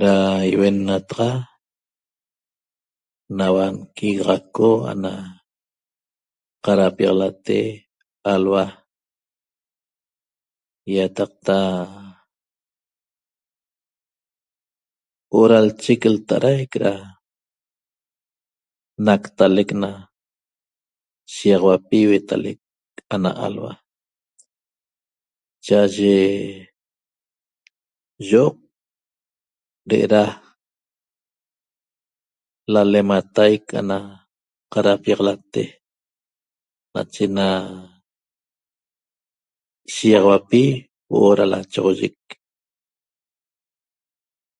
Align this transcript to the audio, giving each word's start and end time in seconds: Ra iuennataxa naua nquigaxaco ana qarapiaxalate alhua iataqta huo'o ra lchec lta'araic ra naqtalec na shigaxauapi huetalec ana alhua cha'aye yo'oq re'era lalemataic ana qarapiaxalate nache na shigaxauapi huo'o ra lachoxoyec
Ra 0.00 0.14
iuennataxa 0.52 1.28
naua 3.36 3.66
nquigaxaco 3.76 4.68
ana 4.92 5.12
qarapiaxalate 6.64 7.58
alhua 8.32 8.64
iataqta 10.92 11.58
huo'o 15.30 15.48
ra 15.50 15.58
lchec 15.68 16.02
lta'araic 16.14 16.72
ra 16.84 16.92
naqtalec 19.06 19.70
na 19.82 19.90
shigaxauapi 21.34 21.98
huetalec 22.08 22.60
ana 23.14 23.30
alhua 23.46 23.72
cha'aye 25.66 26.14
yo'oq 28.30 28.56
re'era 29.90 30.22
lalemataic 32.72 33.64
ana 33.80 33.98
qarapiaxalate 34.72 35.62
nache 36.94 37.24
na 37.36 37.46
shigaxauapi 39.94 40.62
huo'o 41.10 41.30
ra 41.38 41.44
lachoxoyec 41.52 42.20